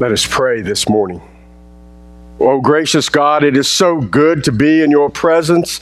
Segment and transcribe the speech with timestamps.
[0.00, 1.20] Let us pray this morning.
[2.40, 5.78] Oh, gracious God, it is so good to be in your presence,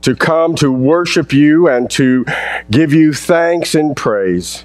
[0.00, 2.24] to come to worship you and to
[2.70, 4.64] give you thanks and praise.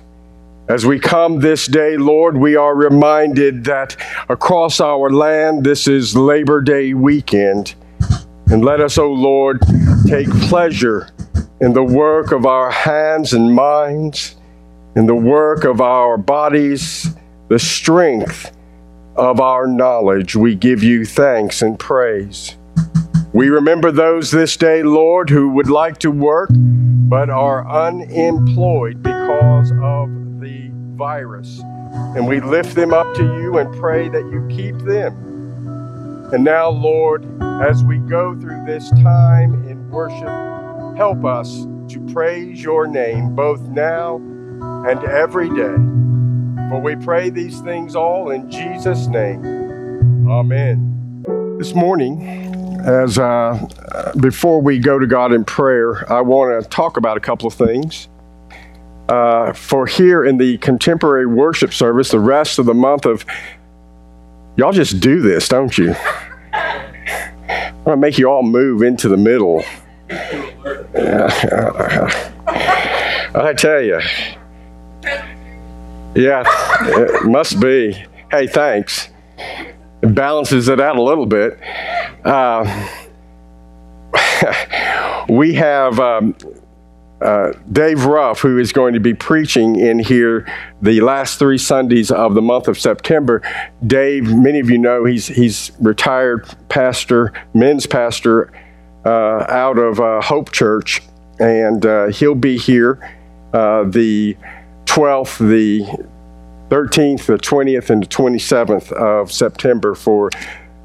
[0.70, 3.98] As we come this day, Lord, we are reminded that
[4.30, 7.76] across our land, this is Labor Day weekend.
[8.48, 9.62] And let us, O oh Lord,
[10.08, 11.10] take pleasure
[11.60, 14.38] in the work of our hands and minds,
[14.96, 17.14] in the work of our bodies,
[17.50, 18.54] the strength
[19.16, 22.56] of our knowledge, we give you thanks and praise.
[23.34, 29.72] We remember those this day, Lord, who would like to work but are unemployed because
[29.82, 31.62] of the virus.
[32.16, 35.14] And we lift them up to you and pray that you keep them.
[36.34, 37.26] And now, Lord,
[37.62, 43.62] as we go through this time in worship, help us to praise your name both
[43.62, 44.16] now
[44.88, 46.13] and every day.
[46.70, 50.30] For we pray these things all in Jesus' name.
[50.30, 51.24] Amen.
[51.58, 52.22] This morning,
[52.86, 57.20] as uh, before we go to God in prayer, I want to talk about a
[57.20, 58.10] couple of things.
[59.08, 63.26] Uh, for here in the contemporary worship service, the rest of the month of
[64.56, 65.94] y'all just do this, don't you?
[66.54, 69.64] I want to make you all move into the middle.
[73.36, 74.00] I tell you.
[76.16, 76.44] Yeah,
[76.82, 78.06] it must be.
[78.30, 79.10] Hey, thanks.
[80.02, 81.60] It balances it out a little bit.
[82.24, 82.88] Uh,
[85.30, 86.36] we have um,
[87.22, 90.46] uh, Dave Ruff, who is going to be preaching in here
[90.82, 93.42] the last three Sundays of the month of September.
[93.88, 98.52] Dave, many of you know, he's he's retired pastor, men's pastor
[99.06, 101.02] uh, out of uh, Hope Church,
[101.40, 103.00] and uh, he'll be here
[103.54, 104.36] uh, the
[104.94, 105.82] 12th, the
[106.70, 110.30] 13th, the 20th, and the 27th of September for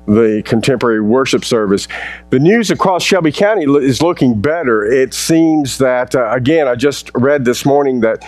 [0.06, 1.86] the contemporary worship service.
[2.30, 4.82] The news across Shelby County is looking better.
[4.82, 8.24] It seems that, uh, again, I just read this morning that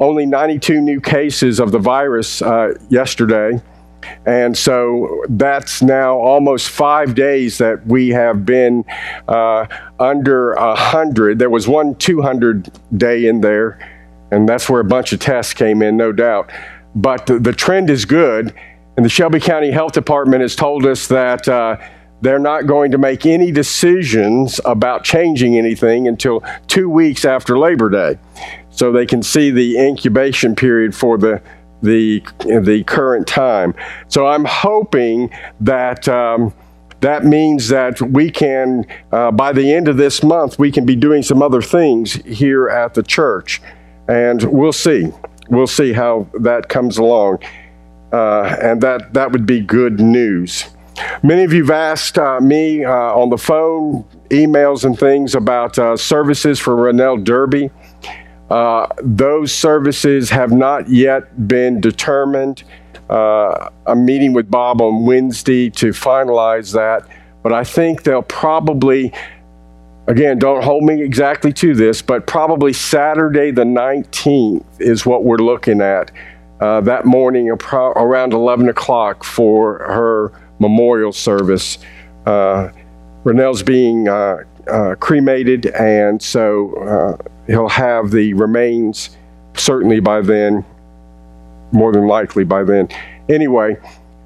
[0.00, 3.60] only 92 new cases of the virus uh, yesterday.
[4.24, 8.86] And so that's now almost five days that we have been
[9.26, 9.66] uh,
[10.00, 11.38] under 100.
[11.38, 13.78] There was one 200 day in there
[14.30, 16.50] and that's where a bunch of tests came in, no doubt.
[16.94, 18.54] But the, the trend is good,
[18.96, 21.76] and the Shelby County Health Department has told us that uh,
[22.20, 27.88] they're not going to make any decisions about changing anything until two weeks after Labor
[27.88, 28.18] Day.
[28.70, 31.42] So they can see the incubation period for the
[31.80, 33.74] the the current time.
[34.08, 36.52] So I'm hoping that um,
[37.00, 40.96] that means that we can, uh, by the end of this month, we can be
[40.96, 43.62] doing some other things here at the church
[44.08, 45.12] and we'll see.
[45.50, 47.42] We'll see how that comes along,
[48.12, 50.66] uh, and that that would be good news.
[51.22, 55.96] Many of you've asked uh, me uh, on the phone, emails, and things about uh,
[55.96, 57.70] services for Rennell Derby.
[58.50, 62.64] Uh, those services have not yet been determined.
[63.08, 67.06] Uh, I'm meeting with Bob on Wednesday to finalize that,
[67.42, 69.12] but I think they'll probably
[70.08, 75.36] Again, don't hold me exactly to this, but probably Saturday the 19th is what we're
[75.36, 76.10] looking at
[76.60, 81.76] uh, that morning around 11 o'clock for her memorial service.
[82.24, 82.70] Uh,
[83.62, 87.16] being uh, uh cremated, and so uh,
[87.46, 89.10] he'll have the remains
[89.54, 90.64] certainly by then,
[91.72, 92.88] more than likely by then.
[93.28, 93.76] Anyway,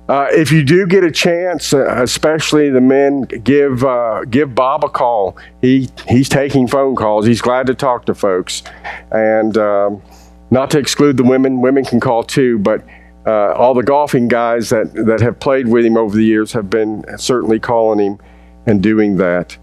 [0.08, 4.84] uh, if you do get a chance, uh, especially the men, give uh, give Bob
[4.84, 5.36] a call.
[5.60, 7.24] He he's taking phone calls.
[7.24, 8.64] He's glad to talk to folks,
[9.12, 10.02] and um,
[10.50, 11.60] not to exclude the women.
[11.60, 12.84] Women can call too, but
[13.26, 16.68] uh, all the golfing guys that that have played with him over the years have
[16.68, 18.18] been certainly calling him
[18.66, 19.56] and doing that.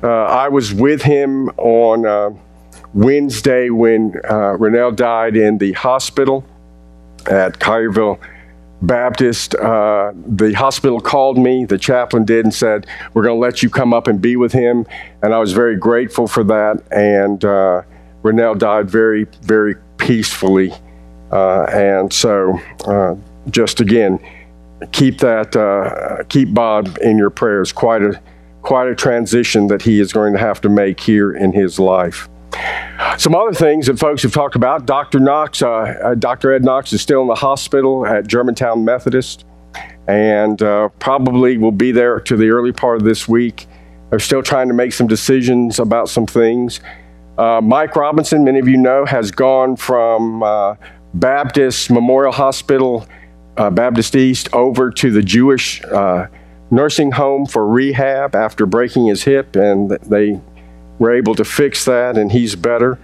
[0.00, 2.30] Uh, I was with him on uh,
[2.94, 6.44] Wednesday when Rennell died in the hospital
[7.26, 8.18] at Collierville
[8.82, 13.62] Baptist, uh, the hospital called me, the chaplain did, and said, We're going to let
[13.62, 14.86] you come up and be with him.
[15.22, 16.82] And I was very grateful for that.
[16.90, 17.82] And uh,
[18.22, 20.72] Rennell died very, very peacefully.
[21.30, 23.14] Uh, and so, uh,
[23.50, 24.18] just again,
[24.90, 27.72] keep that, uh, keep Bob in your prayers.
[27.72, 28.20] Quite a,
[28.62, 32.28] quite a transition that he is going to have to make here in his life.
[33.18, 35.20] Some other things that folks have talked about Dr.
[35.20, 36.52] Knox, uh, uh Dr.
[36.52, 39.44] Ed Knox is still in the hospital at Germantown Methodist
[40.08, 43.66] and uh, probably will be there to the early part of this week.
[44.10, 46.80] They're still trying to make some decisions about some things.
[47.38, 50.74] Uh, Mike Robinson, many of you know, has gone from uh,
[51.14, 53.06] Baptist Memorial Hospital
[53.54, 55.82] Baptist East over to the Jewish
[56.72, 60.40] nursing home for rehab after breaking his hip, and they
[61.02, 62.96] were able to fix that, and he's better.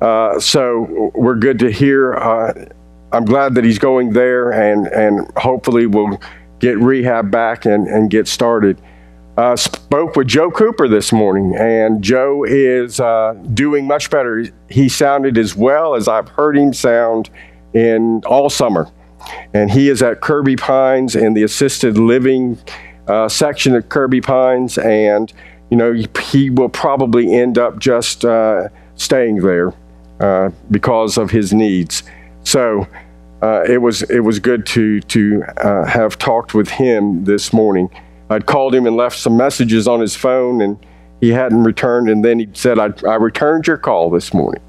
[0.00, 2.14] Uh, so we're good to hear.
[2.14, 2.66] Uh,
[3.10, 6.20] I'm glad that he's going there, and and hopefully we'll
[6.60, 8.80] get rehab back and, and get started.
[9.36, 14.44] Uh, spoke with Joe Cooper this morning, and Joe is uh, doing much better.
[14.68, 17.28] He sounded as well as I've heard him sound
[17.74, 18.88] in all summer.
[19.52, 22.56] And he is at Kirby Pines in the assisted living
[23.08, 25.32] uh, section of Kirby Pines, and
[25.72, 29.72] you know he will probably end up just uh, staying there
[30.20, 32.02] uh, because of his needs.
[32.44, 32.86] So
[33.40, 37.88] uh, it was it was good to to uh, have talked with him this morning.
[38.28, 40.76] I'd called him and left some messages on his phone, and
[41.22, 42.10] he hadn't returned.
[42.10, 44.62] And then he said, I, I returned your call this morning."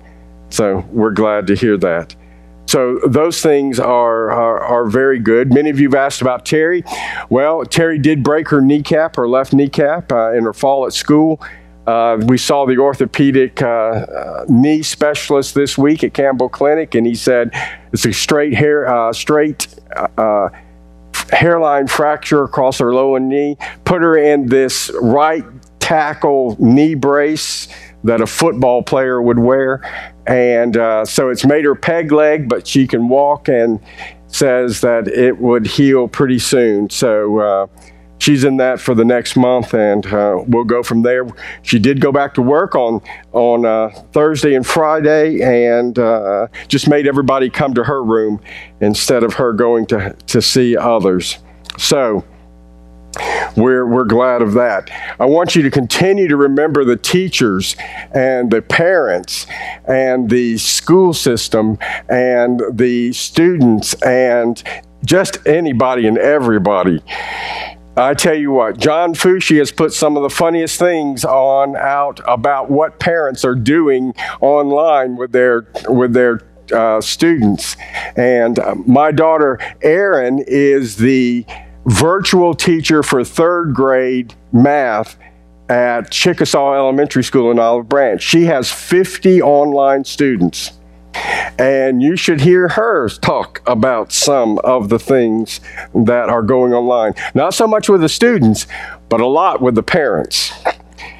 [0.51, 2.15] So we're glad to hear that.
[2.73, 5.53] So those things are, are, are, very good.
[5.53, 6.83] Many of you have asked about Terry.
[7.29, 11.39] Well, Terry did break her kneecap, her left kneecap, uh, in her fall at school.
[11.85, 17.05] Uh, we saw the orthopedic uh, uh knee specialist this week at Campbell Clinic, and
[17.05, 17.51] he said
[17.91, 19.67] it's a straight hair, uh, straight
[20.17, 20.49] uh,
[21.31, 23.55] hairline fracture across her lower knee.
[23.85, 25.45] Put her in this right
[25.79, 27.67] tackle knee brace
[28.03, 29.81] that a football player would wear.
[30.27, 33.79] And uh, so it's made her peg leg, but she can walk and
[34.27, 36.89] says that it would heal pretty soon.
[36.89, 37.67] So uh,
[38.23, 41.27] she's in that for the next month, and uh, we'll go from there.
[41.61, 43.01] She did go back to work on
[43.33, 48.39] on uh, Thursday and Friday, and uh, just made everybody come to her room
[48.81, 51.37] instead of her going to to see others.
[51.77, 52.23] So
[53.55, 54.89] we're, we're glad of that.
[55.19, 57.75] I want you to continue to remember the teachers
[58.13, 59.45] and the parents
[59.85, 61.77] and the school system
[62.09, 64.61] and the students and
[65.05, 67.03] just anybody and everybody.
[67.95, 72.19] I tell you what, John Fushi has put some of the funniest things on out
[72.27, 76.41] about what parents are doing online with their with their
[76.73, 77.75] uh, students.
[78.15, 81.45] And uh, my daughter Erin is the
[81.85, 85.17] virtual teacher for third grade math
[85.69, 88.21] at Chickasaw Elementary School in Olive Branch.
[88.21, 90.73] She has 50 online students.
[91.59, 95.61] And you should hear her talk about some of the things
[95.93, 97.13] that are going online.
[97.35, 98.65] Not so much with the students,
[99.09, 100.51] but a lot with the parents.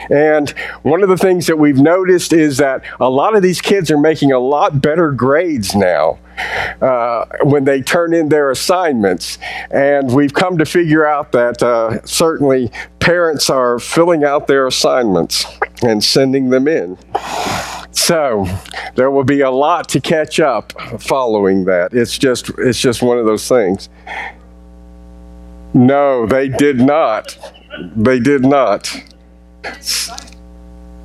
[0.09, 0.49] And
[0.83, 3.97] one of the things that we've noticed is that a lot of these kids are
[3.97, 6.19] making a lot better grades now
[6.81, 9.37] uh, when they turn in their assignments.
[9.71, 15.45] And we've come to figure out that uh, certainly parents are filling out their assignments
[15.81, 16.97] and sending them in.
[17.91, 18.45] So
[18.95, 21.93] there will be a lot to catch up following that.
[21.93, 23.89] It's just it's just one of those things.
[25.73, 27.37] No, they did not.
[27.95, 28.93] They did not.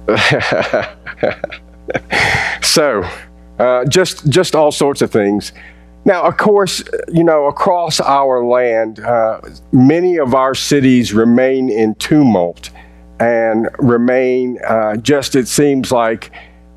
[2.63, 3.05] so,
[3.59, 5.53] uh, just just all sorts of things.
[6.05, 6.83] Now, of course,
[7.13, 9.41] you know, across our land, uh,
[9.73, 12.71] many of our cities remain in tumult
[13.21, 16.31] and remain uh, just, it seems like,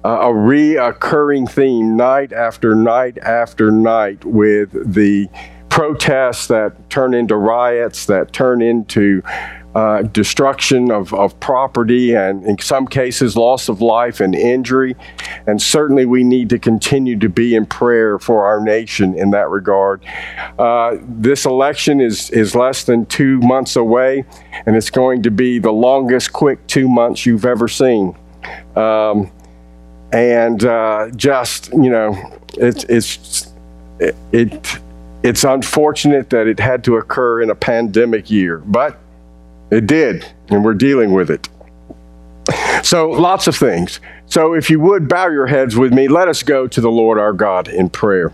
[0.04, 5.30] uh, a reoccurring theme night after night after night with the
[5.70, 9.22] protests that turn into riots, that turn into
[9.76, 14.96] uh, destruction of, of property and in some cases loss of life and injury.
[15.48, 19.50] And certainly we need to continue to be in prayer for our nation in that
[19.50, 20.04] regard.
[20.60, 24.26] Uh, this election is, is less than two months away,
[24.66, 28.16] and it's going to be the longest quick two months you've ever seen.
[28.76, 29.32] Um,
[30.12, 32.14] and uh, just, you know,
[32.58, 33.54] it, it's,
[34.00, 34.80] it, it,
[35.24, 39.00] it's unfortunate that it had to occur in a pandemic year, but
[39.72, 41.48] it did, and we're dealing with it.
[42.84, 44.00] So, lots of things.
[44.26, 47.18] So, if you would bow your heads with me, let us go to the Lord
[47.18, 48.34] our God in prayer.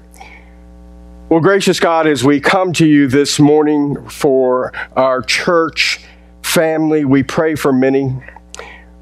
[1.30, 6.00] Well, gracious God, as we come to you this morning for our church
[6.42, 8.16] family, we pray for many.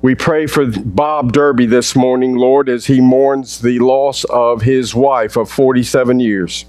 [0.01, 4.93] We pray for Bob Derby this morning, Lord, as he mourns the loss of his
[4.95, 6.65] wife of 47 years.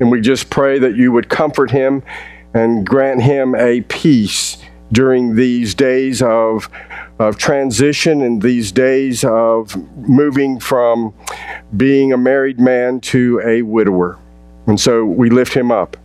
[0.00, 2.02] And we just pray that you would comfort him
[2.54, 4.56] and grant him a peace
[4.92, 6.68] during these days of,
[7.18, 9.76] of transition and these days of
[10.08, 11.12] moving from
[11.76, 14.18] being a married man to a widower.
[14.66, 15.96] And so we lift him up.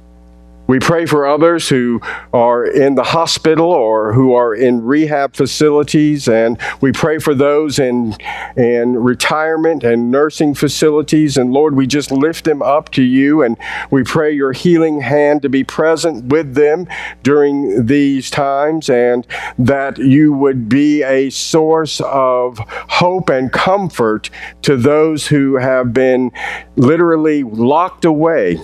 [0.71, 1.99] We pray for others who
[2.31, 7.77] are in the hospital or who are in rehab facilities, and we pray for those
[7.77, 8.15] in,
[8.55, 11.35] in retirement and nursing facilities.
[11.35, 13.57] And Lord, we just lift them up to you, and
[13.89, 16.87] we pray your healing hand to be present with them
[17.21, 19.27] during these times, and
[19.59, 24.29] that you would be a source of hope and comfort
[24.61, 26.31] to those who have been
[26.77, 28.57] literally locked away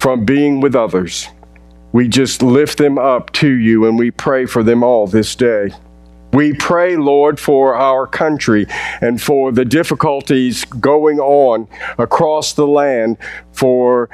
[0.00, 1.28] from being with others.
[1.96, 5.70] We just lift them up to you and we pray for them all this day.
[6.34, 8.66] We pray, Lord, for our country
[9.00, 13.16] and for the difficulties going on across the land,
[13.52, 14.10] for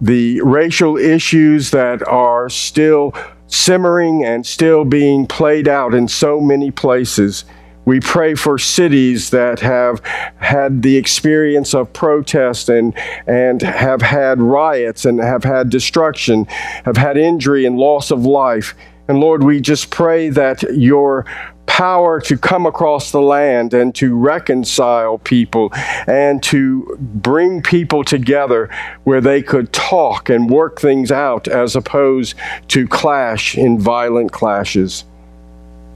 [0.00, 3.12] the racial issues that are still
[3.48, 7.44] simmering and still being played out in so many places.
[7.84, 10.00] We pray for cities that have
[10.36, 16.46] had the experience of protest and, and have had riots and have had destruction,
[16.84, 18.74] have had injury and loss of life.
[19.06, 21.26] And Lord, we just pray that your
[21.66, 25.70] power to come across the land and to reconcile people
[26.06, 28.70] and to bring people together
[29.04, 32.34] where they could talk and work things out as opposed
[32.68, 35.04] to clash in violent clashes.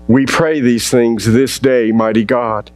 [0.09, 2.71] We pray these things this day, mighty God.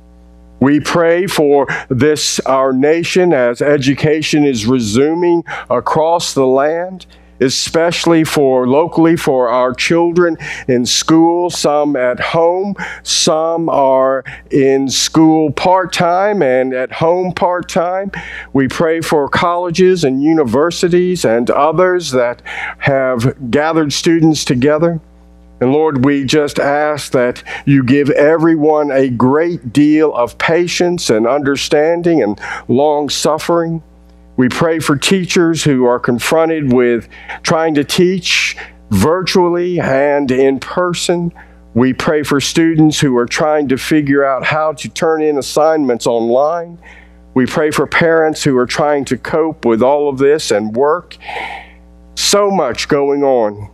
[0.60, 7.06] We pray for this, our nation, as education is resuming across the land,
[7.40, 10.36] especially for locally for our children
[10.68, 17.66] in school, some at home, some are in school part time and at home part
[17.66, 18.12] time.
[18.52, 22.42] We pray for colleges and universities and others that
[22.76, 25.00] have gathered students together.
[25.62, 31.25] And Lord, we just ask that you give everyone a great deal of patience and
[31.25, 33.81] understanding and long suffering.
[34.37, 37.09] We pray for teachers who are confronted with
[37.45, 38.57] trying to teach
[38.90, 41.33] virtually and in person.
[41.75, 46.09] We pray for students who are trying to figure out how to turn in assignments
[46.09, 46.76] online.
[47.35, 51.16] We pray for parents who are trying to cope with all of this and work.
[52.16, 53.71] So much going on.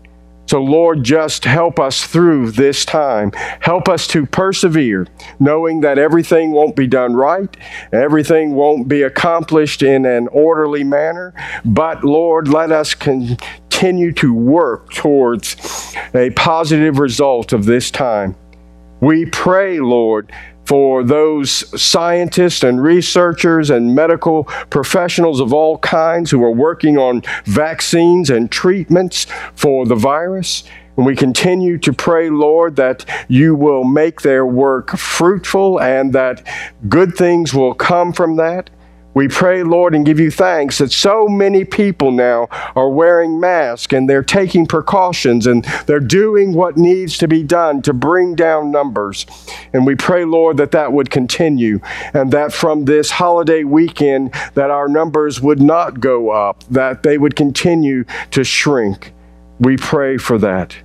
[0.48, 3.32] So, Lord, just help us through this time.
[3.60, 5.06] Help us to persevere,
[5.38, 7.54] knowing that everything won't be done right,
[7.92, 11.34] everything won't be accomplished in an orderly manner.
[11.66, 18.34] But, Lord, let us continue to work towards a positive result of this time.
[19.00, 20.32] We pray, Lord,
[20.68, 27.22] for those scientists and researchers and medical professionals of all kinds who are working on
[27.46, 30.64] vaccines and treatments for the virus.
[30.98, 36.46] And we continue to pray, Lord, that you will make their work fruitful and that
[36.86, 38.68] good things will come from that.
[39.14, 42.46] We pray, Lord, and give you thanks that so many people now
[42.76, 47.82] are wearing masks and they're taking precautions and they're doing what needs to be done
[47.82, 49.26] to bring down numbers.
[49.72, 51.80] And we pray, Lord, that that would continue
[52.14, 57.18] and that from this holiday weekend that our numbers would not go up, that they
[57.18, 59.12] would continue to shrink.
[59.58, 60.76] We pray for that.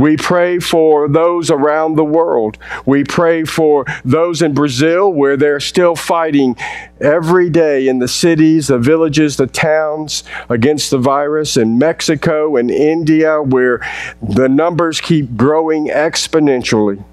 [0.00, 2.56] We pray for those around the world.
[2.86, 6.56] We pray for those in Brazil where they're still fighting
[7.02, 12.70] every day in the cities, the villages, the towns against the virus, in Mexico and
[12.70, 13.86] India where
[14.22, 17.04] the numbers keep growing exponentially.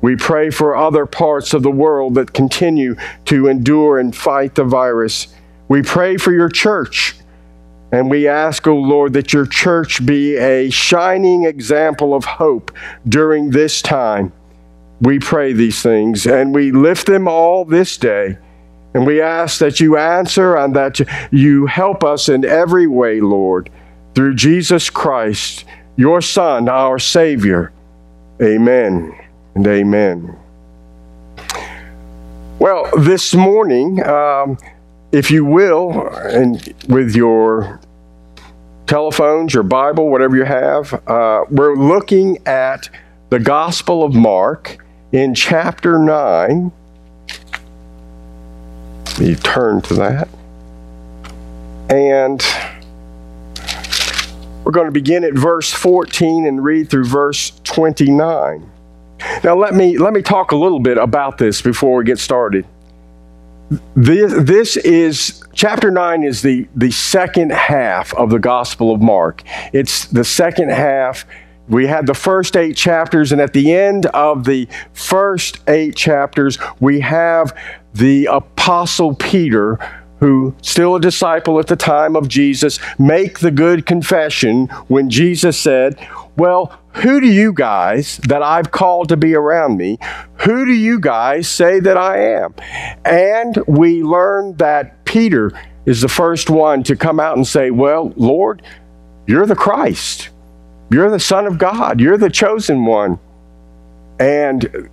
[0.00, 2.96] We pray for other parts of the world that continue
[3.26, 5.28] to endure and fight the virus.
[5.68, 7.14] We pray for your church
[7.92, 12.72] and we ask, O oh Lord, that your church be a shining example of hope
[13.06, 14.32] during this time.
[15.02, 18.38] We pray these things and we lift them all this day.
[18.94, 23.68] And we ask that you answer and that you help us in every way, Lord,
[24.14, 25.64] through Jesus Christ,
[25.96, 27.72] your Son, our Savior.
[28.40, 29.18] Amen
[29.54, 30.38] and amen.
[32.58, 34.56] Well, this morning, um,
[35.12, 37.80] if you will, and with your
[38.86, 42.88] telephones, your Bible, whatever you have, uh, we're looking at
[43.30, 44.78] the Gospel of Mark
[45.12, 46.72] in chapter 9.
[49.18, 50.28] You turn to that.
[51.90, 52.42] And
[54.64, 58.70] we're going to begin at verse 14 and read through verse 29.
[59.44, 62.66] Now let me let me talk a little bit about this before we get started
[63.94, 69.42] this, this is chapter 9 is the, the second half of the Gospel of Mark.
[69.72, 71.24] It's the second half.
[71.68, 76.58] We had the first eight chapters, and at the end of the first eight chapters,
[76.80, 77.56] we have
[77.94, 79.78] the Apostle Peter
[80.22, 85.58] who still a disciple at the time of Jesus, make the good confession when Jesus
[85.58, 85.98] said,
[86.36, 89.98] Well, who do you guys that I've called to be around me,
[90.36, 92.54] who do you guys say that I am?
[93.04, 95.50] And we learn that Peter
[95.86, 98.62] is the first one to come out and say, Well, Lord,
[99.26, 100.28] you're the Christ.
[100.92, 102.00] You're the Son of God.
[102.00, 103.18] You're the chosen one.
[104.20, 104.88] And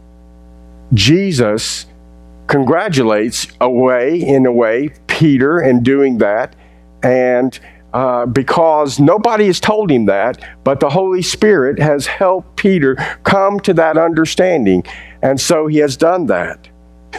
[0.92, 1.86] Jesus
[2.48, 6.56] congratulates away, in a way, Peter in doing that.
[7.04, 7.60] And
[7.94, 13.60] uh, because nobody has told him that, but the Holy Spirit has helped Peter come
[13.62, 14.84] to that understanding.
[15.22, 16.70] And so he has done that.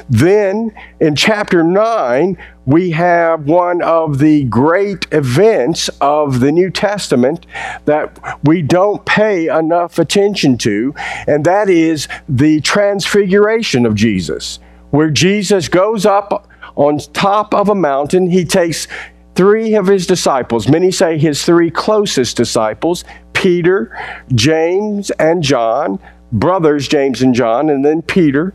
[0.09, 7.45] Then in chapter 9, we have one of the great events of the New Testament
[7.85, 10.95] that we don't pay enough attention to,
[11.26, 16.49] and that is the transfiguration of Jesus, where Jesus goes up
[16.81, 18.31] on top of a mountain.
[18.31, 18.89] He takes
[19.35, 23.97] three of his disciples, many say his three closest disciples, Peter,
[24.35, 25.99] James, and John,
[26.33, 28.55] brothers James and John, and then Peter.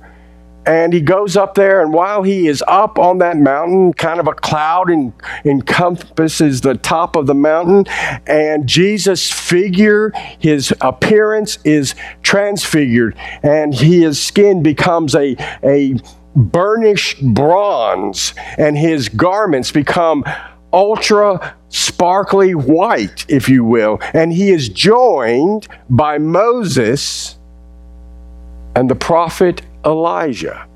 [0.65, 4.27] And he goes up there, and while he is up on that mountain, kind of
[4.27, 5.13] a cloud en-
[5.43, 7.85] encompasses the top of the mountain,
[8.25, 15.97] and Jesus' figure, his appearance is transfigured, and his skin becomes a, a
[16.35, 20.23] burnished bronze, and his garments become
[20.73, 23.99] ultra sparkly white, if you will.
[24.13, 27.37] And he is joined by Moses
[28.75, 30.67] and the prophet Elijah.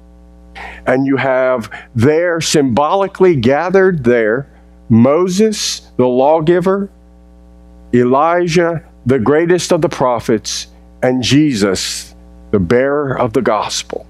[0.85, 4.49] And you have there symbolically gathered there
[4.89, 6.89] Moses, the lawgiver,
[7.93, 10.67] Elijah, the greatest of the prophets,
[11.03, 12.15] and Jesus,
[12.51, 14.07] the bearer of the gospel.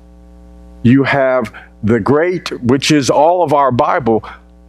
[0.83, 4.23] You have the great, which is all of our Bible,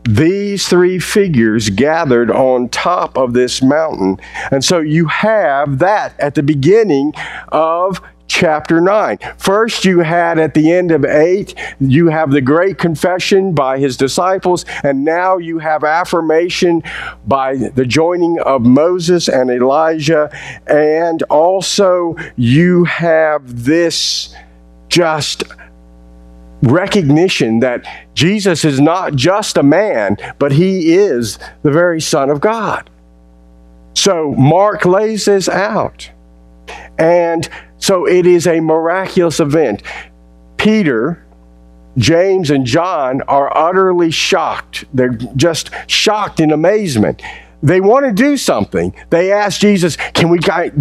[0.04, 4.18] these three figures gathered on top of this mountain.
[4.50, 7.12] And so you have that at the beginning
[7.48, 9.18] of chapter 9.
[9.36, 13.96] First, you had at the end of 8, you have the great confession by his
[13.96, 16.82] disciples, and now you have affirmation
[17.26, 20.30] by the joining of Moses and Elijah,
[20.66, 24.34] and also you have this
[24.88, 25.42] just
[26.62, 32.40] recognition that Jesus is not just a man, but he is the very Son of
[32.40, 32.90] God.
[33.94, 36.10] So Mark lays this out.
[36.98, 39.82] And so it is a miraculous event.
[40.56, 41.24] Peter,
[41.96, 44.84] James, and John are utterly shocked.
[44.92, 47.22] They're just shocked in amazement
[47.62, 48.94] they want to do something.
[49.10, 50.38] They ask Jesus, can we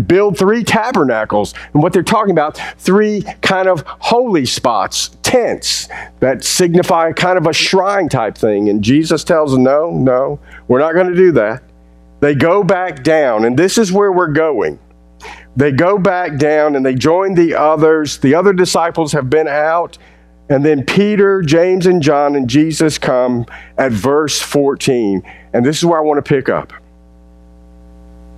[0.07, 1.53] build three tabernacles?
[1.73, 5.89] And what they're talking about, three kind of holy spots, tents
[6.19, 8.69] that signify kind of a shrine type thing.
[8.69, 11.63] And Jesus tells them, no, no, we're not going to do that.
[12.21, 14.79] They go back down, and this is where we're going.
[15.55, 18.19] They go back down and they join the others.
[18.19, 19.97] The other disciples have been out.
[20.49, 23.45] And then Peter, James, and John and Jesus come
[23.77, 25.21] at verse 14.
[25.53, 26.73] And this is where I want to pick up.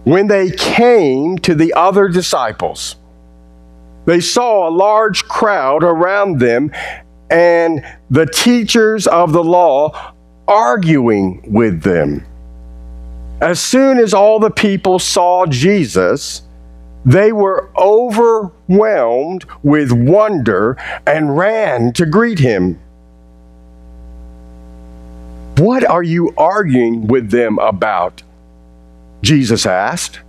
[0.03, 2.95] When they came to the other disciples,
[4.05, 6.71] they saw a large crowd around them
[7.29, 10.13] and the teachers of the law
[10.47, 12.25] arguing with them.
[13.41, 16.41] As soon as all the people saw Jesus,
[17.05, 22.79] they were overwhelmed with wonder and ran to greet him.
[25.57, 28.23] What are you arguing with them about?
[29.21, 30.19] Jesus asked.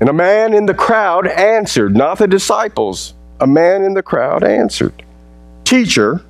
[0.00, 3.14] And a man in the crowd answered, not the disciples.
[3.40, 5.02] A man in the crowd answered,
[5.64, 6.22] Teacher,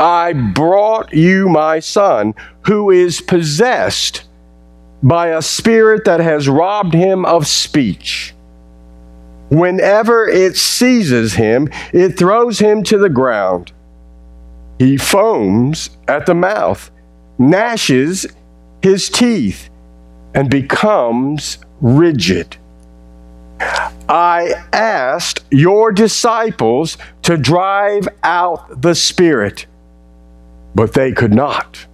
[0.00, 4.24] I brought you my son who is possessed
[5.02, 8.34] by a spirit that has robbed him of speech.
[9.50, 13.72] Whenever it seizes him, it throws him to the ground.
[14.78, 16.90] He foams at the mouth,
[17.38, 18.26] gnashes
[18.82, 19.70] his teeth,
[20.34, 22.56] and becomes rigid.
[24.08, 29.66] I asked your disciples to drive out the spirit,
[30.74, 31.86] but they could not.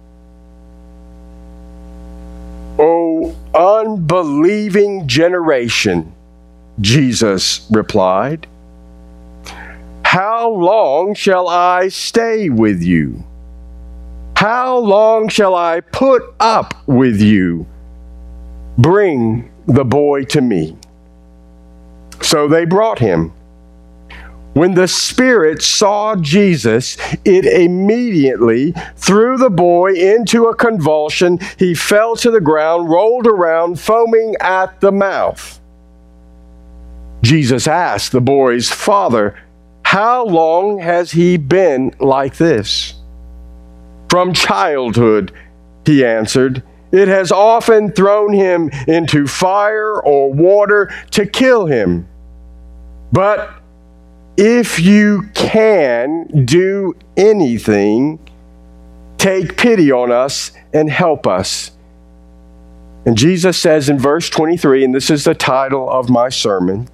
[2.77, 6.13] O unbelieving generation,
[6.79, 8.47] Jesus replied,
[10.15, 13.21] How long shall I stay with you?
[14.37, 17.67] How long shall I put up with you?
[18.77, 20.77] Bring the boy to me.
[22.21, 23.33] So they brought him.
[24.53, 31.39] When the spirit saw Jesus, it immediately threw the boy into a convulsion.
[31.59, 35.59] He fell to the ground, rolled around, foaming at the mouth.
[37.21, 39.35] Jesus asked the boy's father,
[39.85, 42.95] How long has he been like this?
[44.09, 45.31] From childhood,
[45.85, 46.63] he answered.
[46.91, 52.07] It has often thrown him into fire or water to kill him.
[53.11, 53.53] But
[54.37, 58.19] if you can do anything,
[59.19, 61.71] take pity on us and help us.
[63.05, 66.89] And Jesus says in verse 23, and this is the title of my sermon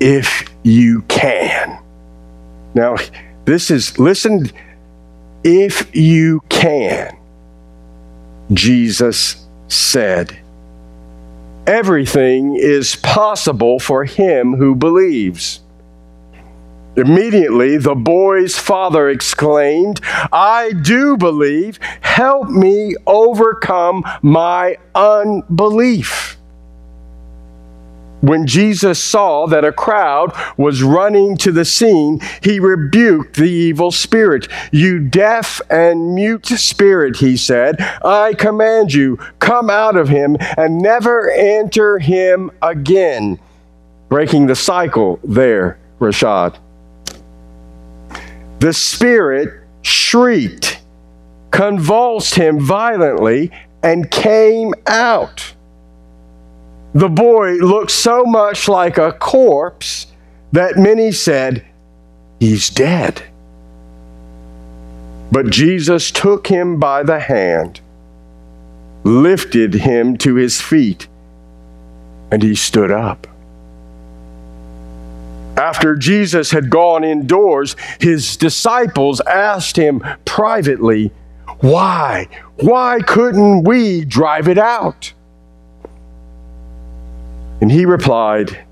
[0.00, 1.78] if you can.
[2.74, 2.96] Now,
[3.44, 4.50] this is, listen,
[5.44, 7.16] if you can,
[8.52, 10.36] Jesus said.
[11.66, 15.60] Everything is possible for him who believes.
[16.96, 20.00] Immediately, the boy's father exclaimed,
[20.32, 21.78] I do believe.
[22.00, 26.35] Help me overcome my unbelief.
[28.22, 33.90] When Jesus saw that a crowd was running to the scene, he rebuked the evil
[33.90, 34.48] spirit.
[34.72, 40.78] You deaf and mute spirit, he said, I command you, come out of him and
[40.78, 43.38] never enter him again.
[44.08, 46.56] Breaking the cycle there, Rashad.
[48.60, 50.80] The spirit shrieked,
[51.50, 53.50] convulsed him violently,
[53.82, 55.55] and came out.
[56.96, 60.06] The boy looked so much like a corpse
[60.52, 61.62] that many said,
[62.40, 63.22] He's dead.
[65.30, 67.82] But Jesus took him by the hand,
[69.04, 71.06] lifted him to his feet,
[72.30, 73.26] and he stood up.
[75.58, 81.10] After Jesus had gone indoors, his disciples asked him privately,
[81.60, 82.28] Why?
[82.56, 85.12] Why couldn't we drive it out?
[87.60, 88.64] And he replied,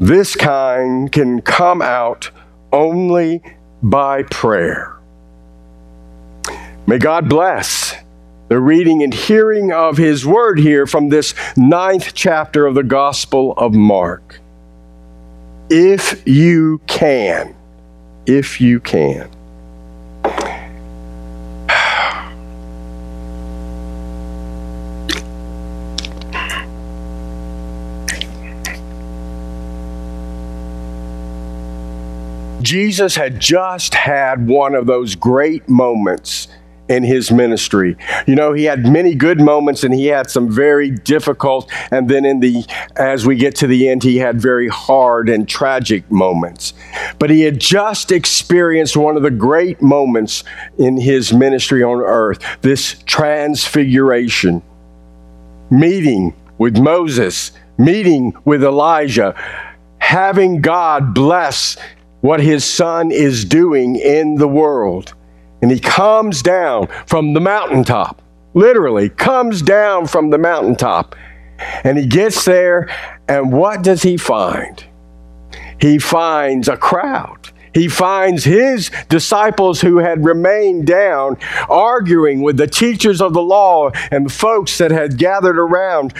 [0.00, 2.30] This kind can come out
[2.72, 3.42] only
[3.82, 4.96] by prayer.
[6.86, 7.94] May God bless
[8.48, 13.52] the reading and hearing of his word here from this ninth chapter of the Gospel
[13.56, 14.40] of Mark
[15.70, 17.54] if you can.
[18.26, 19.28] If you can.
[32.64, 36.48] Jesus had just had one of those great moments
[36.88, 37.96] in his ministry.
[38.26, 42.24] You know, he had many good moments and he had some very difficult and then
[42.24, 42.64] in the
[42.96, 46.74] as we get to the end he had very hard and tragic moments.
[47.18, 50.44] But he had just experienced one of the great moments
[50.78, 54.62] in his ministry on earth, this transfiguration.
[55.70, 59.34] Meeting with Moses, meeting with Elijah,
[59.98, 61.78] having God bless
[62.24, 65.12] what his son is doing in the world
[65.60, 68.22] and he comes down from the mountaintop,
[68.54, 71.14] literally comes down from the mountaintop.
[71.84, 72.88] And he gets there,
[73.28, 74.82] and what does he find?
[75.78, 77.50] He finds a crowd.
[77.74, 81.36] He finds his disciples who had remained down
[81.68, 86.14] arguing with the teachers of the law and the folks that had gathered around.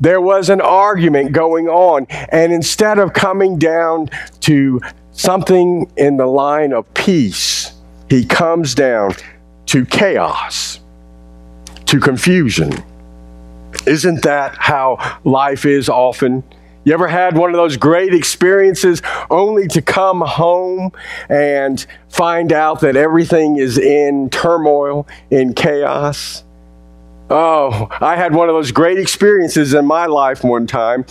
[0.00, 2.06] There was an argument going on.
[2.30, 4.08] And instead of coming down
[4.40, 4.80] to
[5.16, 7.72] something in the line of peace,
[8.08, 9.12] he comes down
[9.66, 10.80] to chaos,
[11.86, 12.72] to confusion.
[13.86, 16.44] Isn't that how life is often?
[16.84, 20.92] You ever had one of those great experiences only to come home
[21.28, 26.44] and find out that everything is in turmoil, in chaos?
[27.28, 31.04] Oh, I had one of those great experiences in my life one time.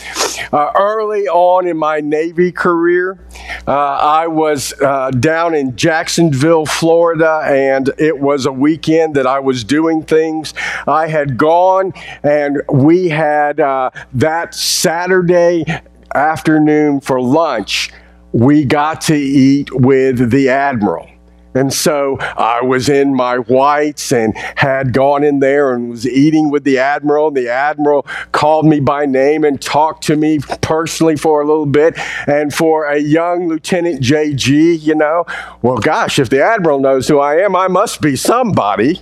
[0.54, 3.20] Uh, early on in my Navy career,
[3.68, 9.40] uh, I was uh, down in Jacksonville, Florida, and it was a weekend that I
[9.40, 10.54] was doing things.
[10.88, 11.92] I had gone,
[12.24, 15.66] and we had uh, that Saturday
[16.14, 17.92] afternoon for lunch,
[18.32, 21.10] we got to eat with the Admiral.
[21.56, 26.52] And so I was in my whites and had gone in there and was eating
[26.52, 27.30] with the admiral.
[27.30, 31.66] And the admiral called me by name and talked to me personally for a little
[31.66, 31.98] bit.
[32.28, 35.26] And for a young Lieutenant JG, you know,
[35.62, 39.02] well, gosh, if the admiral knows who I am, I must be somebody.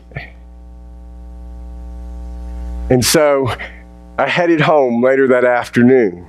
[2.91, 3.47] And so
[4.19, 6.27] I headed home later that afternoon.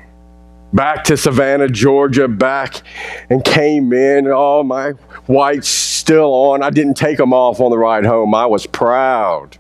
[0.74, 2.82] back to Savannah, Georgia, back
[3.30, 4.30] and came in.
[4.30, 4.92] All my
[5.26, 6.62] whites still on.
[6.62, 8.34] I didn't take them off on the ride home.
[8.34, 9.58] I was proud.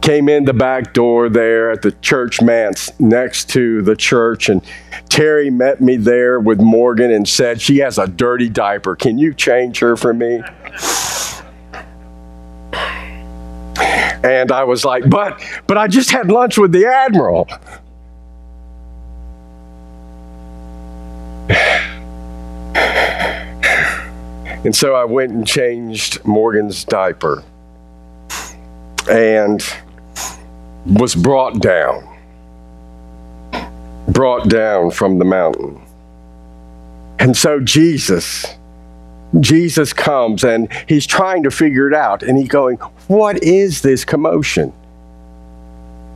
[0.00, 4.62] Came in the back door there at the church manse next to the church, and
[5.10, 8.96] Terry met me there with Morgan and said, She has a dirty diaper.
[8.96, 10.42] Can you change her for me?
[14.22, 17.48] And I was like, but but I just had lunch with the admiral.
[24.62, 27.42] And so I went and changed Morgan's diaper
[29.10, 29.64] and
[30.84, 32.06] was brought down.
[34.08, 35.80] Brought down from the mountain.
[37.18, 38.46] And so Jesus,
[39.40, 42.22] Jesus comes and he's trying to figure it out.
[42.22, 42.76] And he's going,
[43.08, 44.72] What is this commotion?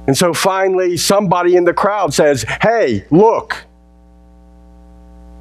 [0.06, 3.64] And so finally, somebody in the crowd says, Hey, look,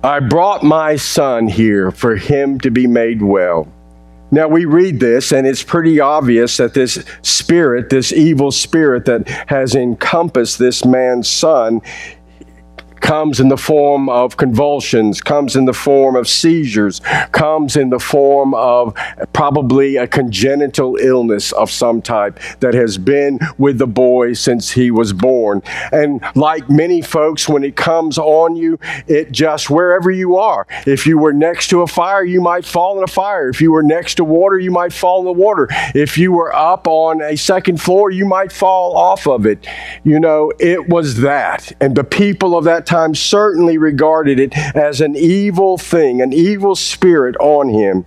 [0.03, 3.71] I brought my son here for him to be made well.
[4.31, 9.29] Now we read this, and it's pretty obvious that this spirit, this evil spirit that
[9.47, 11.81] has encompassed this man's son,
[13.03, 17.01] comes in the form of convulsions, comes in the form of seizures,
[17.33, 18.95] comes in the form of
[19.33, 24.89] probably a congenital illness of some type that has been with the boy since he
[24.89, 25.61] was born.
[25.91, 30.65] And like many folks, when it comes on you, it just wherever you are.
[30.87, 33.49] If you were next to a fire, you might fall in a fire.
[33.49, 35.67] If you were next to water, you might fall in the water.
[35.93, 39.67] If you were up on a second floor, you might fall off of it.
[40.05, 41.73] You know, it was that.
[41.81, 46.75] And the people of that time certainly regarded it as an evil thing, an evil
[46.75, 48.05] spirit on him.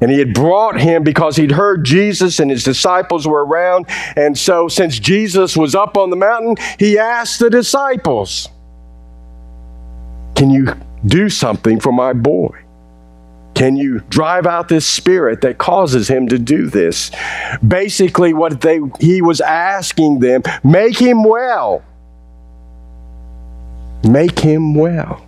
[0.00, 3.86] And he had brought him because he'd heard Jesus and his disciples were around.
[4.16, 8.48] And so, since Jesus was up on the mountain, he asked the disciples,
[10.36, 12.56] Can you do something for my boy?
[13.54, 17.10] Can you drive out this spirit that causes him to do this?
[17.66, 21.82] Basically, what they, he was asking them, make him well.
[24.08, 25.22] Make him well.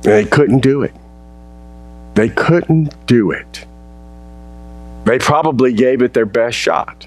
[0.00, 0.94] They couldn't do it.
[2.14, 3.66] They couldn't do it.
[5.04, 7.06] They probably gave it their best shot.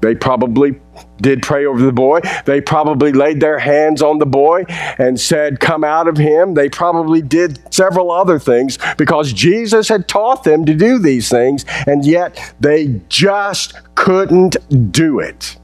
[0.00, 0.78] They probably
[1.20, 2.20] did pray over the boy.
[2.44, 6.54] They probably laid their hands on the boy and said, Come out of him.
[6.54, 11.64] They probably did several other things because Jesus had taught them to do these things,
[11.86, 14.56] and yet they just couldn't
[14.92, 15.56] do it.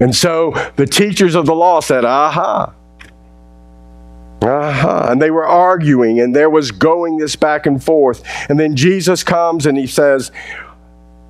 [0.00, 2.74] And so the teachers of the law said, Aha,
[4.40, 5.06] uh-huh.
[5.10, 8.22] And they were arguing, and there was going this back and forth.
[8.48, 10.30] And then Jesus comes and he says,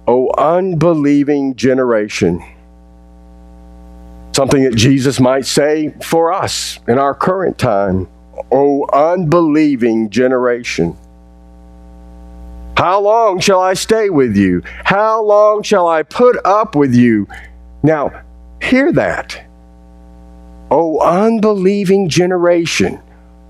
[0.07, 2.43] O unbelieving generation.
[4.33, 8.09] Something that Jesus might say for us in our current time.
[8.53, 10.97] O unbelieving generation.
[12.77, 14.63] How long shall I stay with you?
[14.85, 17.27] How long shall I put up with you?
[17.83, 18.23] Now,
[18.63, 19.48] hear that.
[20.71, 23.01] O unbelieving generation,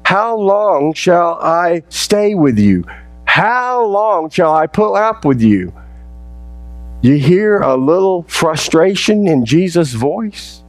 [0.04, 2.84] how long shall I stay with you?
[3.24, 5.72] How long shall I put up with you?
[7.02, 10.62] You hear a little frustration in Jesus' voice?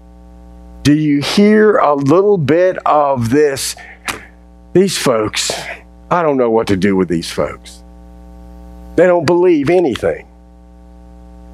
[0.83, 3.75] Do you hear a little bit of this?
[4.73, 5.51] These folks,
[6.11, 7.83] I don't know what to do with these folks.
[8.95, 10.27] They don't believe anything.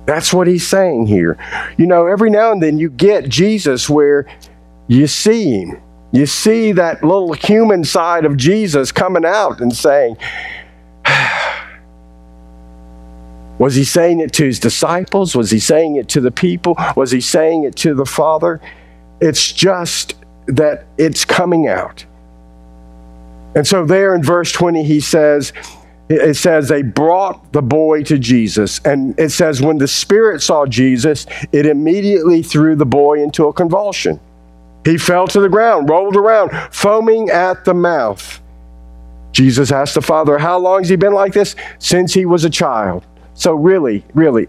[0.05, 1.37] That's what he's saying here.
[1.77, 4.25] You know, every now and then you get Jesus where
[4.87, 5.81] you see him.
[6.11, 10.17] You see that little human side of Jesus coming out and saying,
[13.57, 15.35] Was he saying it to his disciples?
[15.35, 16.75] Was he saying it to the people?
[16.95, 18.59] Was he saying it to the Father?
[19.21, 20.15] It's just
[20.47, 22.05] that it's coming out.
[23.55, 25.53] And so, there in verse 20, he says,
[26.09, 28.79] it says they brought the boy to Jesus.
[28.85, 33.53] And it says, when the Spirit saw Jesus, it immediately threw the boy into a
[33.53, 34.19] convulsion.
[34.85, 38.39] He fell to the ground, rolled around, foaming at the mouth.
[39.31, 41.55] Jesus asked the father, How long has he been like this?
[41.79, 43.03] Since he was a child.
[43.33, 44.47] So, really, really,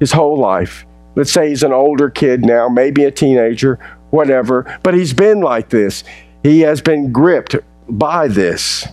[0.00, 0.84] his whole life.
[1.14, 3.78] Let's say he's an older kid now, maybe a teenager,
[4.10, 6.04] whatever, but he's been like this.
[6.42, 7.56] He has been gripped
[7.88, 8.86] by this.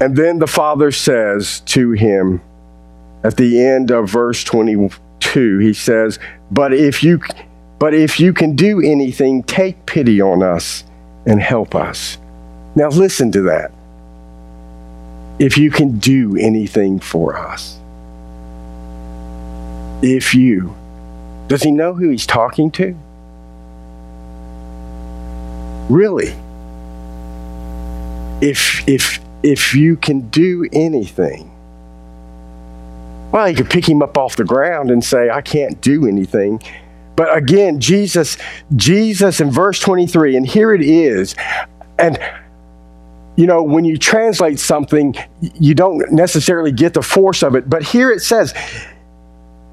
[0.00, 2.40] And then the father says to him
[3.22, 6.18] at the end of verse 22, he says,
[6.50, 7.20] But if you
[7.84, 10.84] but if you can do anything, take pity on us
[11.26, 12.16] and help us.
[12.74, 13.72] Now, listen to that.
[15.38, 17.78] If you can do anything for us,
[20.00, 20.74] if you
[21.46, 22.96] Does he know who he's talking to?
[25.90, 26.34] Really?
[28.40, 31.50] If if if you can do anything,
[33.30, 36.62] well, you could pick him up off the ground and say, I can't do anything.
[37.16, 38.36] But again, Jesus,
[38.74, 41.34] Jesus in verse 23, and here it is.
[41.98, 42.18] And
[43.36, 47.68] you know, when you translate something, you don't necessarily get the force of it.
[47.68, 48.54] But here it says,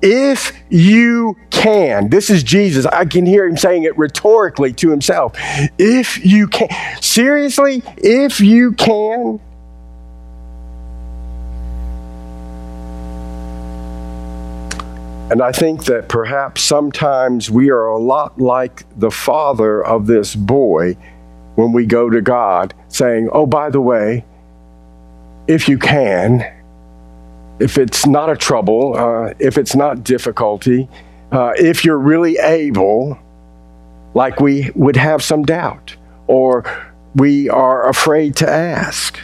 [0.02, 2.88] if you can, this is Jesus.
[2.88, 5.34] I can hear him saying it rhetorically to himself.
[5.78, 6.70] If you can,
[7.02, 9.40] seriously, if you can,
[15.32, 20.36] And I think that perhaps sometimes we are a lot like the father of this
[20.36, 20.98] boy
[21.56, 24.26] when we go to God, saying, Oh, by the way,
[25.48, 26.44] if you can,
[27.60, 30.90] if it's not a trouble, uh, if it's not difficulty,
[31.32, 33.18] uh, if you're really able,
[34.14, 35.96] like we would have some doubt,
[36.28, 36.66] or
[37.16, 39.18] we are afraid to ask,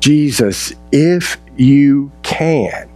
[0.00, 2.93] Jesus, if you can.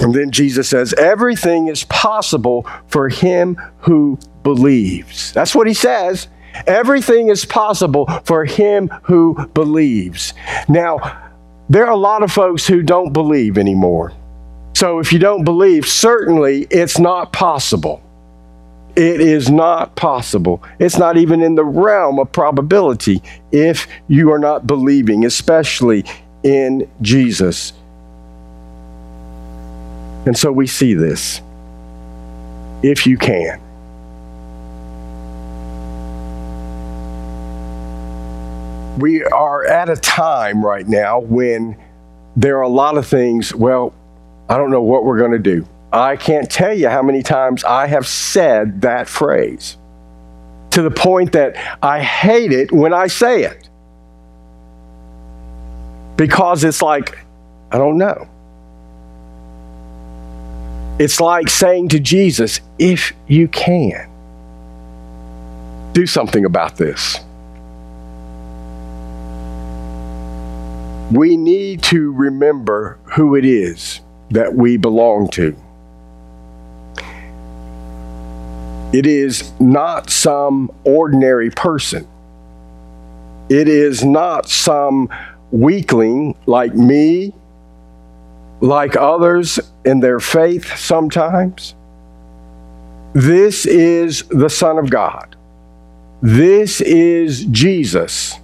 [0.00, 5.32] And then Jesus says, Everything is possible for him who believes.
[5.32, 6.28] That's what he says.
[6.66, 10.34] Everything is possible for him who believes.
[10.68, 11.32] Now,
[11.68, 14.12] there are a lot of folks who don't believe anymore.
[14.74, 18.02] So if you don't believe, certainly it's not possible.
[18.96, 20.62] It is not possible.
[20.78, 26.04] It's not even in the realm of probability if you are not believing, especially
[26.44, 27.72] in Jesus.
[30.26, 31.40] And so we see this.
[32.82, 33.60] If you can.
[38.98, 41.76] We are at a time right now when
[42.36, 43.92] there are a lot of things, well,
[44.48, 45.66] I don't know what we're going to do.
[45.92, 49.76] I can't tell you how many times I have said that phrase
[50.70, 53.68] to the point that I hate it when I say it.
[56.16, 57.18] Because it's like,
[57.70, 58.28] I don't know.
[60.96, 64.08] It's like saying to Jesus, if you can,
[65.92, 67.18] do something about this.
[71.10, 75.56] We need to remember who it is that we belong to.
[78.92, 82.06] It is not some ordinary person.
[83.48, 85.08] It is not some
[85.50, 87.34] weakling like me
[88.64, 91.74] like others in their faith sometimes.
[93.12, 95.36] This is the Son of God.
[96.22, 98.34] This is Jesus.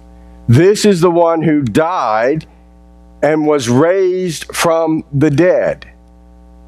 [0.47, 2.45] This is the one who died
[3.23, 5.87] and was raised from the dead.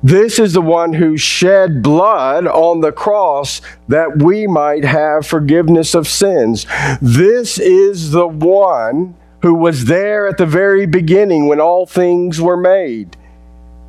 [0.01, 5.93] This is the one who shed blood on the cross that we might have forgiveness
[5.93, 6.65] of sins.
[7.01, 12.57] This is the one who was there at the very beginning when all things were
[12.57, 13.15] made.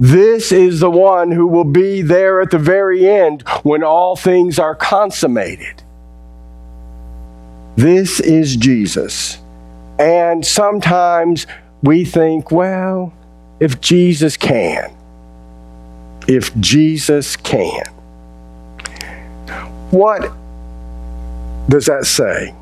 [0.01, 4.59] This is the one who will be there at the very end when all things
[4.59, 5.83] are consummated.
[7.77, 9.39] This is Jesus.
[9.99, 11.47] And sometimes
[11.83, 13.13] we think, well,
[13.61, 14.93] if Jesus can,
[16.27, 17.87] if Jesus can.
[19.91, 20.33] What
[21.69, 22.55] does that say?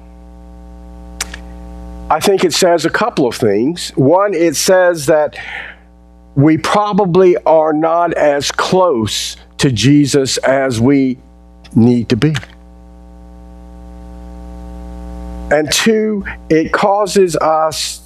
[2.11, 3.91] I think it says a couple of things.
[3.97, 5.35] One, it says that
[6.35, 11.19] we probably are not as close to Jesus as we
[11.75, 12.35] need to be.
[15.51, 17.99] And two, it causes us,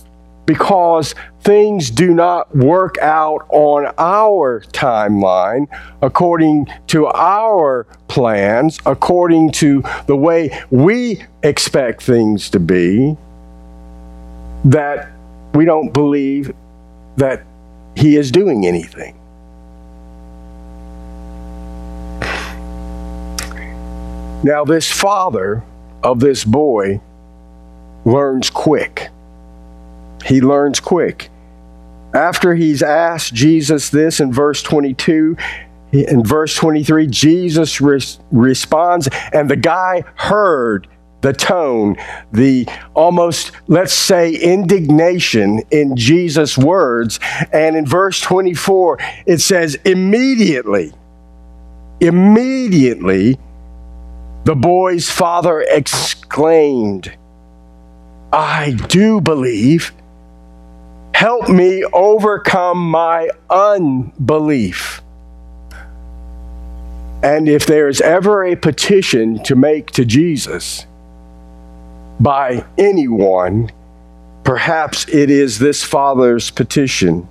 [0.46, 5.66] because things do not work out on our timeline,
[6.02, 13.16] according to our plans, according to the way we expect things to be,
[14.64, 15.10] that
[15.52, 16.54] we don't believe
[17.16, 17.44] that
[17.96, 19.18] he is doing anything.
[24.44, 25.64] Now, this father
[26.02, 27.00] of this boy
[28.04, 29.08] learns quick.
[30.24, 31.30] He learns quick.
[32.14, 35.36] After he's asked Jesus this in verse 22,
[35.92, 40.86] in verse 23, Jesus res- responds, and the guy heard
[41.20, 41.96] the tone,
[42.32, 47.18] the almost, let's say, indignation in Jesus' words.
[47.52, 50.92] And in verse 24, it says, immediately,
[52.00, 53.38] immediately,
[54.44, 57.12] the boy's father exclaimed,
[58.32, 59.92] I do believe.
[61.14, 65.00] Help me overcome my unbelief.
[67.22, 70.86] And if there is ever a petition to make to Jesus
[72.20, 73.70] by anyone,
[74.44, 77.28] perhaps it is this Father's petition.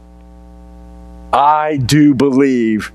[1.33, 2.91] I do believe.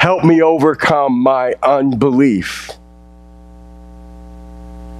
[0.00, 2.70] Help me overcome my unbelief.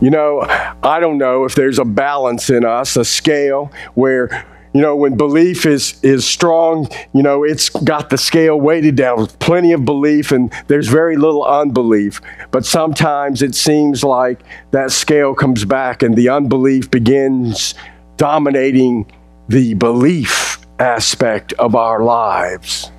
[0.01, 0.43] You know,
[0.83, 4.47] I don't know if there's a balance in us, a scale where
[4.79, 9.27] you know when belief is is strong you know it's got the scale weighted down.
[9.41, 12.21] Plenty of belief and there's very little unbelief.
[12.53, 14.39] But sometimes it seems like
[14.71, 17.75] that scale comes back and the unbelief begins
[18.19, 19.11] dominating
[19.49, 22.93] the belief aspect of our lives.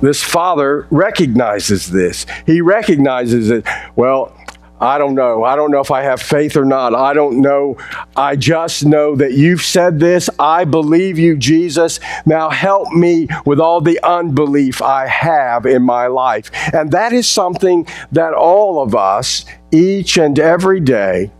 [0.00, 2.24] This father recognizes this.
[2.46, 3.66] He recognizes it.
[3.96, 4.32] well
[4.80, 5.42] I don't know.
[5.42, 6.94] I don't know if I have faith or not.
[6.94, 7.76] I don't know.
[8.16, 10.30] I just know that you've said this.
[10.38, 11.98] I believe you, Jesus.
[12.24, 16.50] Now help me with all the unbelief I have in my life.
[16.72, 21.32] And that is something that all of us, each and every day,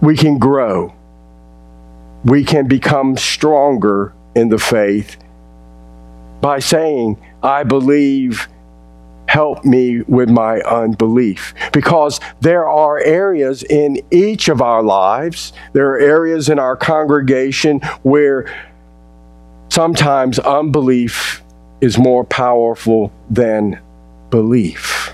[0.00, 0.94] we can grow.
[2.24, 5.18] We can become stronger in the faith
[6.40, 8.48] by saying, I believe
[9.34, 11.54] help me with my unbelief.
[11.72, 17.80] Because there are areas in each of our lives, there are areas in our congregation
[18.04, 18.46] where
[19.70, 21.42] sometimes unbelief
[21.80, 23.80] is more powerful than
[24.30, 25.12] belief.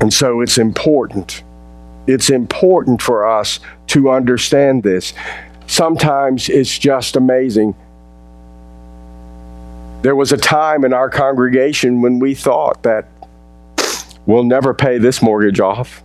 [0.00, 1.44] And so it's important.
[2.08, 5.14] It's important for us to understand this.
[5.68, 7.76] Sometimes it's just amazing
[10.04, 13.08] there was a time in our congregation when we thought that
[14.26, 16.04] we'll never pay this mortgage off.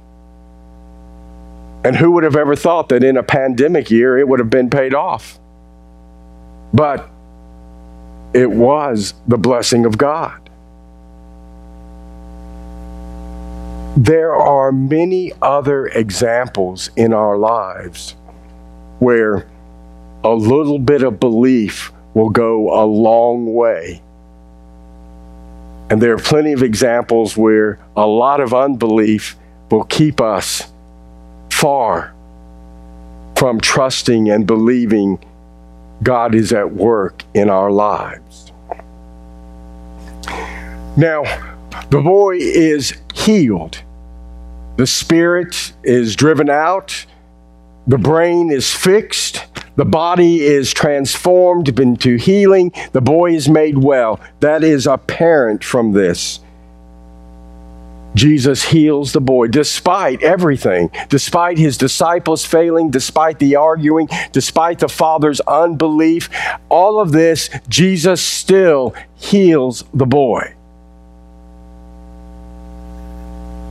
[1.84, 4.70] And who would have ever thought that in a pandemic year it would have been
[4.70, 5.38] paid off?
[6.74, 7.10] But
[8.34, 10.50] it was the blessing of God.
[13.98, 18.16] There are many other examples in our lives
[19.00, 19.46] where
[20.24, 24.02] a little bit of belief will go a long way.
[25.90, 29.38] And there are plenty of examples where a lot of unbelief
[29.72, 30.70] will keep us
[31.50, 32.14] far
[33.38, 35.18] from trusting and believing
[36.04, 38.52] God is at work in our lives.
[40.98, 41.24] Now,
[41.90, 43.82] the boy is healed.
[44.76, 47.06] The spirit is driven out.
[47.88, 49.46] The brain is fixed.
[49.80, 52.74] The body is transformed into healing.
[52.92, 54.20] The boy is made well.
[54.42, 56.42] That is apparent from this.
[58.14, 64.90] Jesus heals the boy despite everything, despite his disciples failing, despite the arguing, despite the
[64.90, 66.30] father's unbelief.
[66.68, 70.56] All of this, Jesus still heals the boy.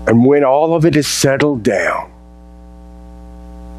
[0.07, 2.11] And when all of it is settled down,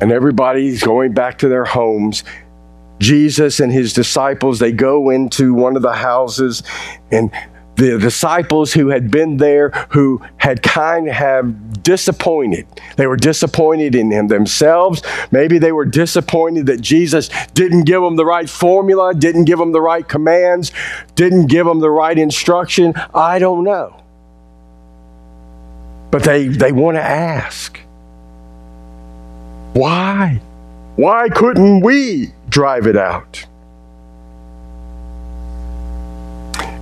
[0.01, 2.23] and everybody's going back to their homes.
[2.99, 6.63] Jesus and his disciples, they go into one of the houses,
[7.11, 7.31] and
[7.79, 12.67] the disciples who had been there, who had kind of have disappointed.
[12.97, 15.01] They were disappointed in him themselves.
[15.31, 19.71] Maybe they were disappointed that Jesus didn't give them the right formula, didn't give them
[19.71, 20.73] the right commands,
[21.15, 22.93] didn't give them the right instruction.
[23.15, 24.03] I don't know.
[26.11, 27.79] But they, they want to ask.
[29.73, 30.41] Why?
[30.95, 33.45] Why couldn't we drive it out?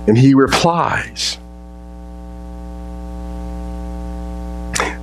[0.08, 1.38] And he replies,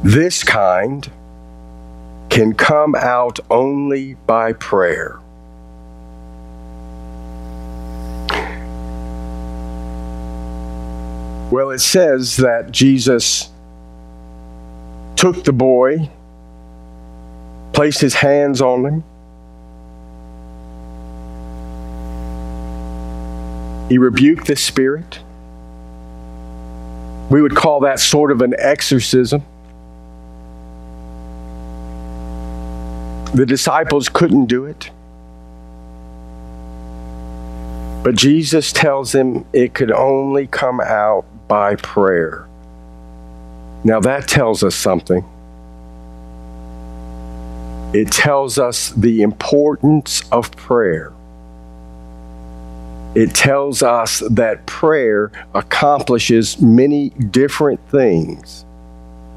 [0.03, 1.09] This kind
[2.29, 5.19] can come out only by prayer.
[11.51, 13.49] Well, it says that Jesus
[15.15, 16.09] took the boy
[17.75, 19.03] placed his hands on him.
[23.89, 25.19] He rebuked the spirit.
[27.29, 29.43] We would call that sort of an exorcism.
[33.33, 34.89] The disciples couldn't do it.
[38.03, 42.47] But Jesus tells them it could only come out by prayer.
[43.83, 45.25] Now that tells us something.
[47.95, 51.13] It tells us the importance of prayer.
[53.15, 58.65] It tells us that prayer accomplishes many different things.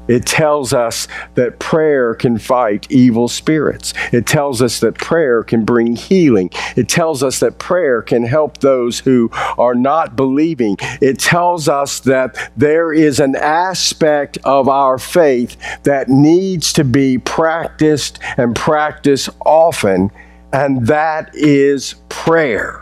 [0.09, 3.93] It tells us that prayer can fight evil spirits.
[4.11, 6.49] It tells us that prayer can bring healing.
[6.75, 10.77] It tells us that prayer can help those who are not believing.
[10.99, 17.19] It tells us that there is an aspect of our faith that needs to be
[17.19, 20.11] practiced and practiced often,
[20.51, 22.78] and that is prayer.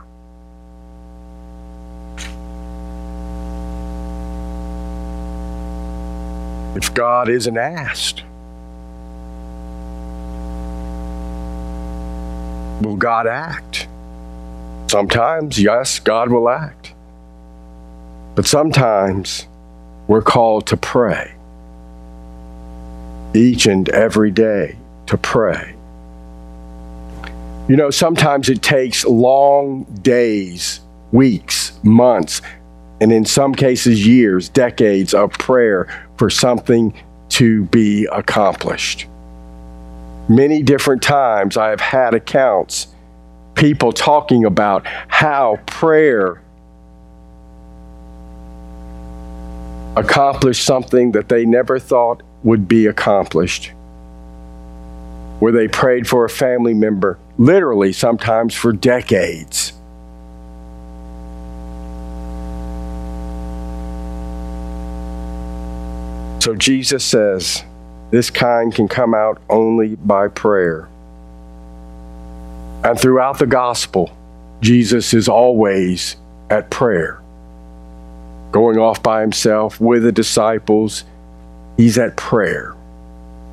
[6.78, 8.24] If God isn't asked?
[12.84, 13.88] Will God act?
[14.88, 16.94] Sometimes, yes, God will act.
[18.36, 19.48] But sometimes
[20.08, 21.34] we're called to pray.
[23.34, 25.74] Each and every day to pray.
[27.68, 30.80] You know, sometimes it takes long days,
[31.12, 32.44] weeks, months,
[33.02, 36.94] and in some cases, years, decades of prayer for something
[37.30, 39.08] to be accomplished.
[40.30, 42.88] Many different times I have had accounts,
[43.56, 46.42] people talking about how prayer
[49.96, 53.72] accomplished something that they never thought would be accomplished.
[55.40, 59.74] Where they prayed for a family member, literally sometimes for decades.
[66.48, 67.62] So Jesus says
[68.10, 70.88] this kind can come out only by prayer.
[72.86, 74.10] And throughout the gospel,
[74.62, 76.16] Jesus is always
[76.50, 77.20] at prayer.
[78.54, 81.04] Going off by himself with the disciples,
[81.76, 82.74] he's at prayer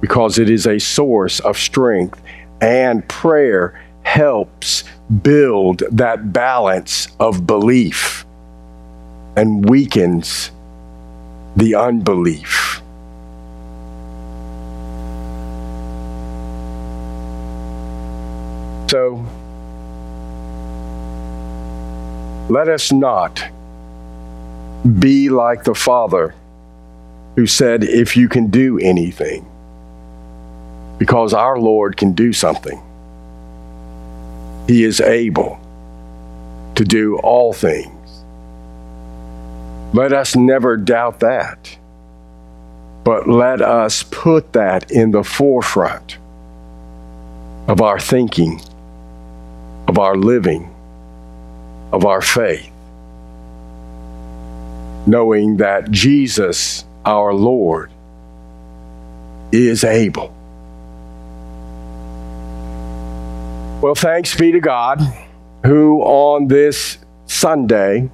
[0.01, 2.23] because it is a source of strength,
[2.61, 4.85] and prayer helps
[5.25, 8.25] build that balance of belief
[9.37, 10.53] and weakens
[11.57, 12.83] the unbelief.
[18.95, 19.27] So
[22.49, 23.43] let us not
[25.01, 26.33] be like the Father
[27.35, 29.51] who said, If you can do anything,
[30.99, 32.81] because our Lord can do something.
[34.69, 35.59] He is able
[36.77, 38.23] to do all things.
[39.93, 41.77] Let us never doubt that,
[43.03, 46.19] but let us put that in the forefront
[47.67, 48.61] of our thinking
[49.89, 50.75] of our living,
[51.93, 52.71] of our faith,
[55.07, 57.91] knowing that Jesus, our Lord,
[59.53, 60.35] is able.
[63.81, 65.01] Well, thanks be to God
[65.65, 68.11] who on this Sunday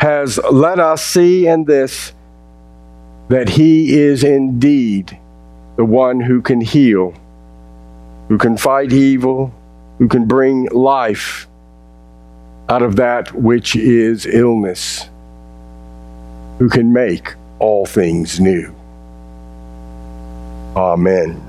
[0.00, 2.12] has let us see in this
[3.28, 5.18] that He is indeed
[5.76, 7.14] the one who can heal,
[8.28, 9.52] who can fight evil,
[10.04, 11.46] who can bring life
[12.68, 15.08] out of that which is illness,
[16.58, 18.70] who can make all things new.
[20.76, 21.40] Amen.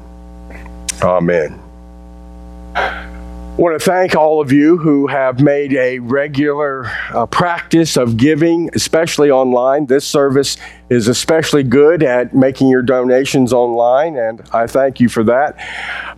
[1.01, 1.59] Amen.
[2.75, 8.15] I want to thank all of you who have made a regular uh, practice of
[8.15, 9.87] giving, especially online.
[9.87, 10.55] This service
[10.89, 15.57] is especially good at making your donations online, and I thank you for that.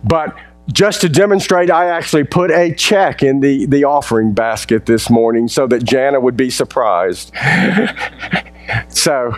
[0.04, 0.36] But
[0.72, 5.48] just to demonstrate, I actually put a check in the, the offering basket this morning
[5.48, 7.32] so that Jana would be surprised.
[8.88, 9.34] so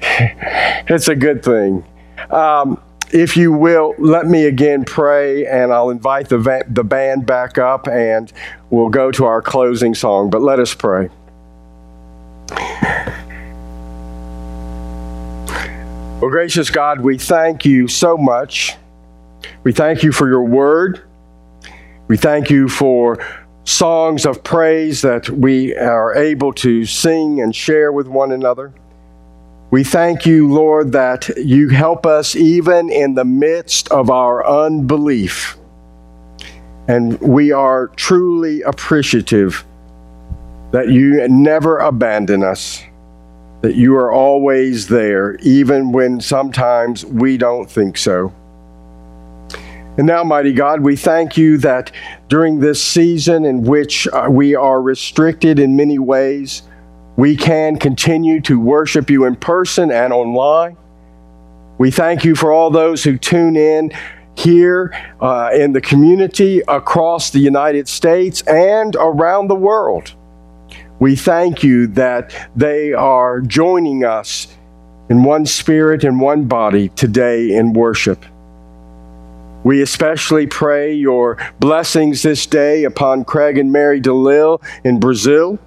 [0.00, 1.84] it's a good thing.
[2.30, 7.26] Um, if you will, let me again pray, and I'll invite the, va- the band
[7.26, 8.32] back up and
[8.70, 10.30] we'll go to our closing song.
[10.30, 11.10] But let us pray.
[16.20, 18.76] Well, gracious God, we thank you so much
[19.64, 21.02] we thank you for your word.
[22.08, 23.24] We thank you for
[23.64, 28.72] songs of praise that we are able to sing and share with one another.
[29.70, 35.56] We thank you, Lord, that you help us even in the midst of our unbelief.
[36.88, 39.64] And we are truly appreciative
[40.72, 42.82] that you never abandon us,
[43.62, 48.34] that you are always there, even when sometimes we don't think so.
[49.98, 51.92] And now, mighty God, we thank you that
[52.28, 56.62] during this season in which uh, we are restricted in many ways,
[57.16, 60.78] we can continue to worship you in person and online.
[61.76, 63.92] We thank you for all those who tune in
[64.34, 70.14] here uh, in the community across the United States and around the world.
[71.00, 74.56] We thank you that they are joining us
[75.10, 78.24] in one spirit and one body today in worship.
[79.64, 85.58] We especially pray your blessings this day upon Craig and Mary DeLille in Brazil,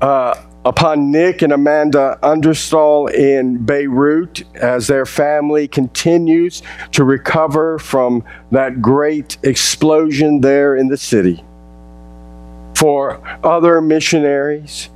[0.00, 8.24] uh, upon Nick and Amanda Understall in Beirut as their family continues to recover from
[8.52, 11.44] that great explosion there in the city.
[12.76, 14.88] For other missionaries,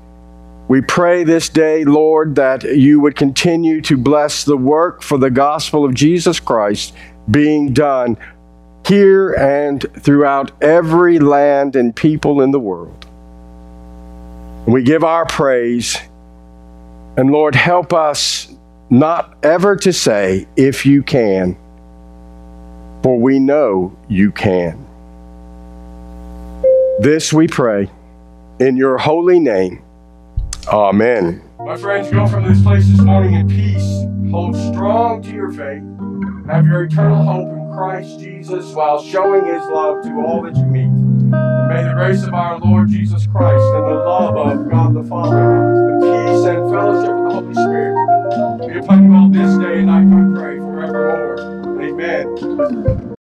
[0.69, 5.31] we pray this day, Lord, that you would continue to bless the work for the
[5.31, 6.95] gospel of Jesus Christ
[7.31, 8.17] being done
[8.87, 13.07] here and throughout every land and people in the world.
[14.67, 15.97] We give our praise,
[17.17, 18.53] and Lord, help us
[18.91, 21.57] not ever to say, if you can,
[23.03, 24.85] for we know you can.
[27.01, 27.91] This we pray
[28.59, 29.83] in your holy name.
[30.69, 31.46] Amen.
[31.67, 33.83] My friends, go from this place this morning in peace.
[34.31, 35.83] Hold strong to your faith.
[36.49, 40.65] Have your eternal hope in Christ Jesus while showing his love to all that you
[40.65, 40.85] meet.
[40.85, 45.03] And may the grace of our Lord Jesus Christ and the love of God the
[45.09, 49.81] Father, the peace and fellowship of the Holy Spirit be upon you all this day
[49.81, 50.07] and night.
[50.07, 51.83] I pray forevermore.
[51.83, 53.16] Amen.